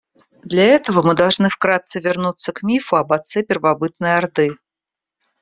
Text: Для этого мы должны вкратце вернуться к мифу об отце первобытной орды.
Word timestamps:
Для 0.43 0.63
этого 0.65 1.03
мы 1.03 1.13
должны 1.13 1.47
вкратце 1.47 1.99
вернуться 1.99 2.51
к 2.53 2.63
мифу 2.63 2.95
об 2.95 3.13
отце 3.13 3.43
первобытной 3.43 4.17
орды. 4.17 4.57